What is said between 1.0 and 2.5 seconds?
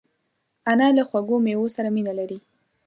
خوږو مېوو سره مینه لري